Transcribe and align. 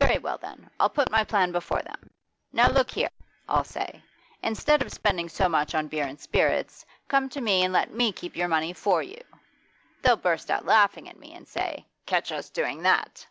Very 0.00 0.18
well, 0.18 0.38
then, 0.38 0.70
I'll 0.80 0.90
put 0.90 1.12
my 1.12 1.22
plan 1.22 1.52
before 1.52 1.82
them. 1.82 2.10
"Now 2.52 2.66
look 2.68 2.90
here," 2.90 3.10
I'll 3.48 3.62
say, 3.62 4.02
"instead 4.42 4.82
of 4.82 4.92
spending 4.92 5.28
so 5.28 5.48
much 5.48 5.72
on 5.76 5.86
beer 5.86 6.04
and 6.08 6.18
spirits, 6.20 6.84
come 7.06 7.28
to 7.28 7.40
me 7.40 7.62
and 7.62 7.72
let 7.72 7.92
me 7.94 8.10
keep 8.10 8.34
your 8.34 8.48
money 8.48 8.72
for 8.72 9.04
you!" 9.04 9.22
They'll 10.02 10.16
burst 10.16 10.50
out 10.50 10.66
laughing 10.66 11.08
at 11.08 11.16
me, 11.20 11.32
and 11.34 11.46
say, 11.46 11.86
"Catch 12.06 12.32
us 12.32 12.50
doing 12.50 12.82
that!" 12.82 13.24